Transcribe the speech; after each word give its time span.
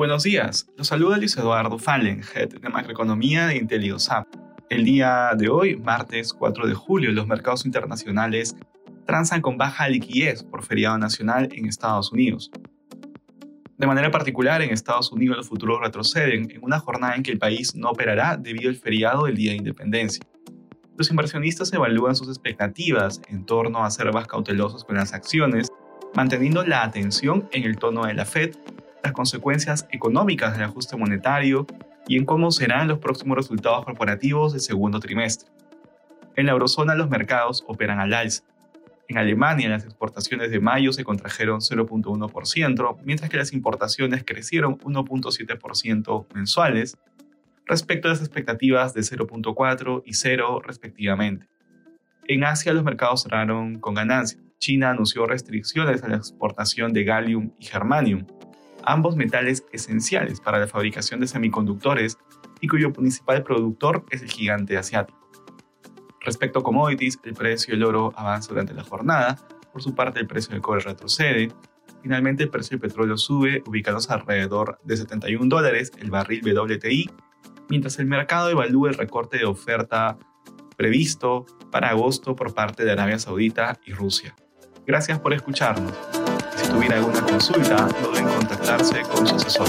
Buenos 0.00 0.22
días, 0.22 0.66
los 0.78 0.86
saluda 0.86 1.18
Luis 1.18 1.36
Eduardo 1.36 1.78
Fallen, 1.78 2.22
Head 2.34 2.60
de 2.60 2.68
Macroeconomía 2.70 3.48
de 3.48 3.56
IntelioSAP. 3.56 4.26
El 4.70 4.84
día 4.84 5.32
de 5.36 5.50
hoy, 5.50 5.76
martes 5.76 6.32
4 6.32 6.66
de 6.66 6.72
julio, 6.72 7.12
los 7.12 7.26
mercados 7.26 7.66
internacionales 7.66 8.56
transan 9.04 9.42
con 9.42 9.58
baja 9.58 9.90
liquidez 9.90 10.42
por 10.42 10.64
feriado 10.64 10.96
nacional 10.96 11.50
en 11.52 11.66
Estados 11.66 12.12
Unidos. 12.12 12.50
De 13.76 13.86
manera 13.86 14.10
particular, 14.10 14.62
en 14.62 14.70
Estados 14.70 15.12
Unidos 15.12 15.36
los 15.36 15.48
futuros 15.48 15.80
retroceden 15.80 16.50
en 16.50 16.62
una 16.62 16.80
jornada 16.80 17.14
en 17.14 17.22
que 17.22 17.32
el 17.32 17.38
país 17.38 17.74
no 17.74 17.90
operará 17.90 18.38
debido 18.38 18.70
al 18.70 18.76
feriado 18.76 19.26
del 19.26 19.36
Día 19.36 19.50
de 19.50 19.58
Independencia. 19.58 20.24
Los 21.00 21.08
inversionistas 21.08 21.72
evalúan 21.72 22.14
sus 22.14 22.28
expectativas 22.28 23.22
en 23.30 23.46
torno 23.46 23.82
a 23.82 23.90
ser 23.90 24.12
más 24.12 24.26
cautelosos 24.26 24.84
con 24.84 24.96
las 24.96 25.14
acciones, 25.14 25.72
manteniendo 26.14 26.62
la 26.62 26.82
atención 26.82 27.48
en 27.52 27.64
el 27.64 27.78
tono 27.78 28.04
de 28.04 28.12
la 28.12 28.26
Fed, 28.26 28.54
las 29.02 29.14
consecuencias 29.14 29.88
económicas 29.92 30.52
del 30.52 30.64
ajuste 30.64 30.98
monetario 30.98 31.66
y 32.06 32.18
en 32.18 32.26
cómo 32.26 32.50
serán 32.50 32.86
los 32.86 32.98
próximos 32.98 33.38
resultados 33.38 33.86
corporativos 33.86 34.52
del 34.52 34.60
segundo 34.60 35.00
trimestre. 35.00 35.48
En 36.36 36.44
la 36.44 36.52
eurozona 36.52 36.94
los 36.94 37.08
mercados 37.08 37.64
operan 37.66 37.98
al 37.98 38.12
alza. 38.12 38.44
En 39.08 39.16
Alemania 39.16 39.70
las 39.70 39.86
exportaciones 39.86 40.50
de 40.50 40.60
mayo 40.60 40.92
se 40.92 41.02
contrajeron 41.02 41.60
0.1%, 41.60 42.98
mientras 43.04 43.30
que 43.30 43.38
las 43.38 43.54
importaciones 43.54 44.22
crecieron 44.22 44.76
1.7% 44.80 46.26
mensuales, 46.34 46.98
respecto 47.66 48.08
a 48.08 48.12
las 48.12 48.20
expectativas 48.20 48.94
de 48.94 49.02
0.4 49.02 50.02
y 50.04 50.14
0 50.14 50.62
respectivamente. 50.64 51.48
En 52.26 52.44
Asia 52.44 52.72
los 52.72 52.84
mercados 52.84 53.22
cerraron 53.22 53.80
con 53.80 53.94
ganancias. 53.94 54.42
China 54.58 54.90
anunció 54.90 55.26
restricciones 55.26 56.02
a 56.02 56.08
la 56.08 56.16
exportación 56.16 56.92
de 56.92 57.04
gallium 57.04 57.52
y 57.58 57.64
germanium, 57.64 58.26
ambos 58.84 59.16
metales 59.16 59.64
esenciales 59.72 60.40
para 60.40 60.58
la 60.58 60.66
fabricación 60.66 61.20
de 61.20 61.26
semiconductores 61.26 62.18
y 62.60 62.68
cuyo 62.68 62.92
principal 62.92 63.42
productor 63.42 64.04
es 64.10 64.22
el 64.22 64.30
gigante 64.30 64.76
asiático. 64.76 65.18
Respecto 66.20 66.58
a 66.58 66.62
commodities, 66.62 67.18
el 67.24 67.32
precio 67.32 67.74
del 67.74 67.84
oro 67.84 68.12
avanza 68.14 68.50
durante 68.50 68.74
la 68.74 68.84
jornada, 68.84 69.38
por 69.72 69.82
su 69.82 69.94
parte 69.94 70.20
el 70.20 70.26
precio 70.26 70.52
del 70.52 70.60
cobre 70.60 70.80
retrocede, 70.80 71.50
finalmente 72.02 72.42
el 72.42 72.50
precio 72.50 72.76
del 72.76 72.88
petróleo 72.88 73.16
sube, 73.16 73.62
ubicándose 73.66 74.12
alrededor 74.12 74.78
de 74.84 74.96
71 74.98 75.48
dólares 75.48 75.90
el 75.98 76.10
barril 76.10 76.42
WTI, 76.44 77.10
mientras 77.70 77.98
el 77.98 78.06
mercado 78.06 78.50
evalúa 78.50 78.90
el 78.90 78.96
recorte 78.96 79.38
de 79.38 79.46
oferta 79.46 80.18
previsto 80.76 81.46
para 81.70 81.90
agosto 81.90 82.34
por 82.34 82.52
parte 82.52 82.84
de 82.84 82.92
Arabia 82.92 83.18
Saudita 83.18 83.78
y 83.86 83.92
Rusia. 83.92 84.34
Gracias 84.86 85.20
por 85.20 85.32
escucharnos. 85.32 85.92
Si 86.56 86.68
tuviera 86.68 86.96
alguna 86.96 87.22
consulta, 87.22 87.88
no 88.02 88.10
deben 88.10 88.28
contactarse 88.28 89.02
con 89.02 89.26
su 89.26 89.36
asesor. 89.36 89.68